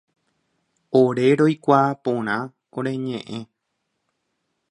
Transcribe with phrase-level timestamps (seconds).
[0.99, 2.37] Ore roikuaa porã
[2.77, 3.41] ore ñe'ẽ